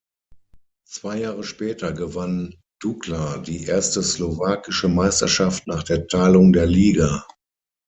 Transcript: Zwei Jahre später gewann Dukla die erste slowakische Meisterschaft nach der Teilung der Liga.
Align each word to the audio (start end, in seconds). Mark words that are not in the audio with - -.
Zwei 0.89 1.19
Jahre 1.19 1.43
später 1.43 1.93
gewann 1.93 2.55
Dukla 2.81 3.37
die 3.37 3.65
erste 3.65 4.01
slowakische 4.01 4.87
Meisterschaft 4.87 5.67
nach 5.67 5.83
der 5.83 6.07
Teilung 6.07 6.53
der 6.53 6.65
Liga. 6.65 7.27